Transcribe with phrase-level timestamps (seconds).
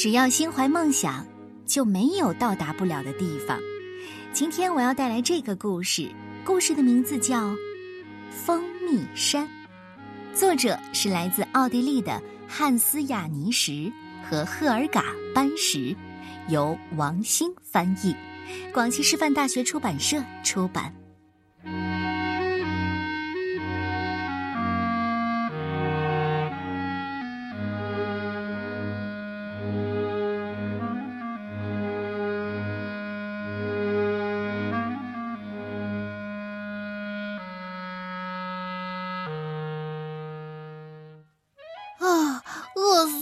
[0.00, 1.26] 只要心怀梦想，
[1.66, 3.60] 就没有到达不了的地方。
[4.32, 6.10] 今天我要带来这个故事，
[6.42, 7.50] 故事的名字叫
[8.30, 9.46] 《蜂蜜山》，
[10.32, 12.18] 作者是来自奥地利的
[12.48, 13.92] 汉斯雅尼什
[14.26, 15.04] 和赫尔嘎
[15.34, 15.94] 班什，
[16.48, 18.16] 由王兴翻译，
[18.72, 20.90] 广西师范大学出版社出版。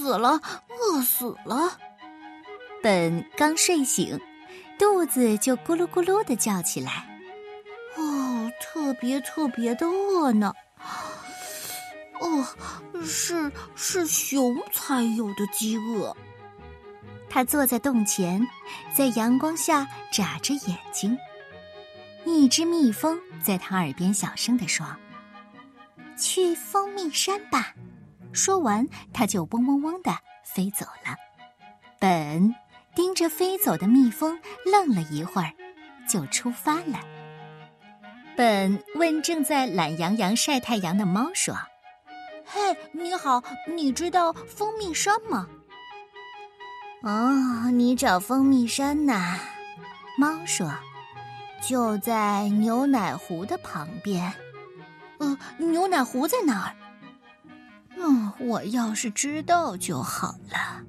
[0.09, 0.41] 死了，
[0.71, 1.79] 饿死了！
[2.83, 4.19] 本刚睡醒，
[4.79, 7.07] 肚子就咕噜咕噜的叫起来。
[7.95, 10.55] 哦，特别特别的饿呢。
[12.21, 12.43] 哦，
[13.05, 16.17] 是是熊才有的饥饿。
[17.29, 18.41] 他坐在洞前，
[18.95, 21.19] 在阳光下眨着眼睛。
[22.25, 24.87] 一只蜜蜂在他耳边小声的说
[26.17, 27.75] ：“去蜂蜜山吧。”
[28.39, 31.17] 说完，他就嗡嗡嗡的飞走了。
[31.99, 32.55] 本
[32.95, 35.53] 盯着飞走的蜜蜂，愣了一会儿，
[36.09, 37.01] 就出发了。
[38.37, 41.53] 本问正在懒洋洋晒太阳的猫说
[42.47, 45.49] ：“嘿，你好，你知道蜂蜜山吗
[47.03, 49.37] ？”“哦，你找蜂蜜山呐？”
[50.17, 50.73] 猫说
[51.61, 54.33] ：“就在牛奶湖的旁边。
[55.19, 56.77] ”“呃，牛奶湖在哪儿？”
[57.99, 60.83] 嗯，我要是知道就好了。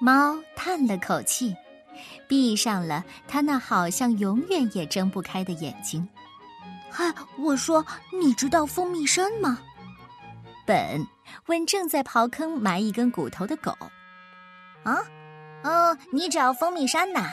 [0.00, 1.56] 猫叹了口气，
[2.28, 6.06] 闭上了它那好像永远也睁不开的眼睛。
[6.90, 7.84] 嗨，我说，
[8.20, 9.58] 你知道蜂蜜山吗？
[10.66, 11.06] 本
[11.46, 13.76] 问正在刨坑埋一根骨头的狗。
[14.82, 14.98] 啊，
[15.62, 17.30] 哦，你找蜂蜜山呐？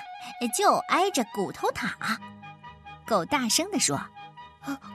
[0.57, 1.97] 就挨着骨头塔。
[3.05, 3.99] 狗大声地说：“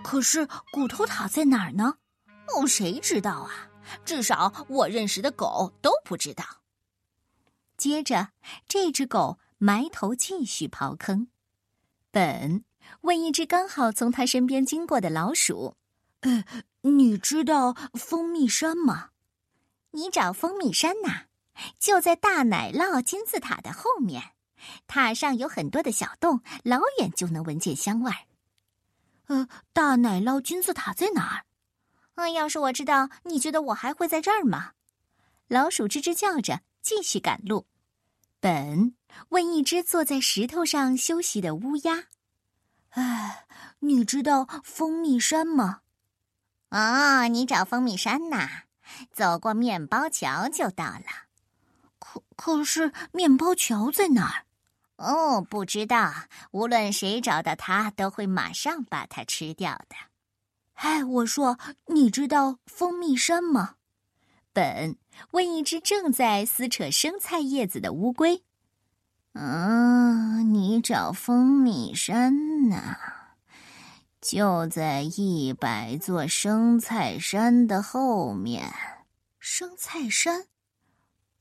[0.02, 1.94] 可是骨头塔在哪儿呢？
[2.56, 3.50] 哦，谁知道啊？”
[4.04, 6.44] 至少我认识的狗都不知道。
[7.76, 8.30] 接着，
[8.66, 11.28] 这只狗埋头继续刨坑。
[12.10, 12.64] 本
[13.02, 15.76] 问一只刚好从他身边经过的老鼠
[16.22, 16.44] ：“呃，
[16.80, 19.10] 你知道蜂蜜山吗？
[19.92, 21.26] 你找蜂蜜山呐？
[21.78, 24.32] 就在大奶酪金字塔的后面，
[24.86, 28.26] 塔上有很多的小洞，老远就能闻见香味儿。
[29.26, 31.44] 呃，大奶酪金字塔在哪儿？”
[32.18, 34.72] 嗯，要是我知道，你觉得我还会在这儿吗？
[35.46, 37.66] 老鼠吱吱叫着，继续赶路。
[38.40, 38.96] 本
[39.28, 42.06] 问一只坐在石头上休息的乌鸦
[42.90, 43.46] ：“哎，
[43.78, 45.82] 你知道蜂蜜山吗
[46.70, 48.64] ？”“啊，你找蜂蜜山呐？
[49.12, 51.04] 走过面包桥就到了。
[52.00, 54.44] 可可是，面包桥在哪儿
[54.98, 56.12] ？”“哦，不知道。
[56.50, 59.94] 无论谁找到它，都会马上把它吃掉的。”
[60.78, 63.74] 哎，我说，你知道蜂蜜山吗？
[64.52, 64.96] 本
[65.32, 68.44] 问一只正在撕扯生菜叶子的乌龟。
[69.32, 72.96] 嗯，你找蜂蜜山呢？
[74.20, 78.72] 就在一百座生菜山的后面。
[79.40, 80.46] 生菜山？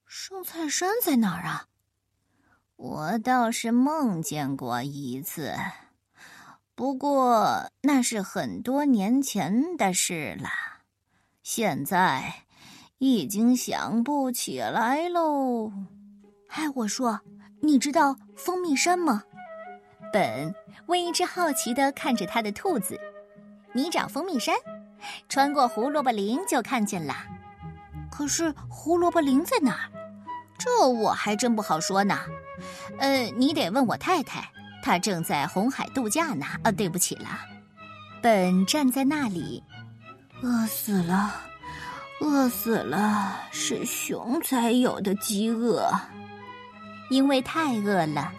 [0.08, 1.68] 生菜山在哪儿啊？
[2.76, 5.56] 我倒是梦见过一次。
[6.78, 10.48] 不过那是很多年前的事了，
[11.42, 12.32] 现在
[13.00, 15.72] 已经想不起来喽。
[16.50, 17.20] 哎，我说，
[17.64, 19.24] 你知道蜂蜜山吗？
[20.14, 20.54] 本
[20.86, 22.96] 问一只好奇的看着他的兔子
[23.74, 24.56] ：“你找蜂蜜山，
[25.28, 27.16] 穿过胡萝卜林就看见了。
[28.12, 29.90] 可是胡萝卜林在哪儿？
[30.60, 32.20] 这我还真不好说呢。
[33.00, 34.48] 呃，你得问我太太。”
[34.88, 36.46] 他正在红海度假呢。
[36.64, 37.28] 啊，对不起了。
[38.22, 39.62] 本站在那里，
[40.42, 41.42] 饿死了，
[42.22, 45.92] 饿死了，是熊才有的饥饿。
[47.10, 48.32] 因为太饿了，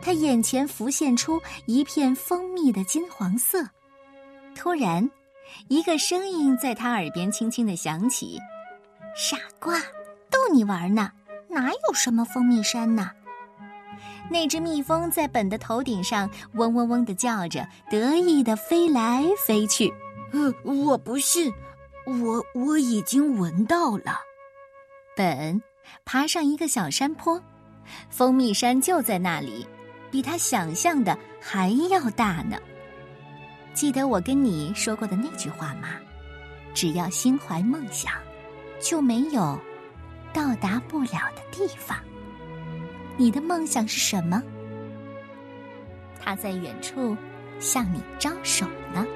[0.00, 3.68] 他眼前浮现出一片蜂蜜的金黄色。
[4.54, 5.10] 突然，
[5.66, 8.38] 一个声音在他耳边轻轻的响起
[9.18, 9.76] ：“傻瓜，
[10.30, 11.10] 逗你玩呢，
[11.48, 13.10] 哪有什么蜂蜜山呢？”
[14.30, 19.92] 那只蜜蜂在本的头顶上嗡嗡嗡的叫着，得意的飞来飞去。
[20.32, 21.52] 呃，我不信，
[22.06, 24.18] 我我已经闻到了。
[25.16, 25.62] 本
[26.04, 27.40] 爬上一个小山坡，
[28.10, 29.66] 蜂蜜山就在那里，
[30.10, 32.58] 比他想象的还要大呢。
[33.72, 35.90] 记得我跟你说过的那句话吗？
[36.74, 38.12] 只要心怀梦想，
[38.80, 39.58] 就没有
[40.32, 41.95] 到达不了的地方。
[43.16, 44.42] 你的梦想是什么？
[46.20, 47.16] 他在远处
[47.60, 49.06] 向你招手呢。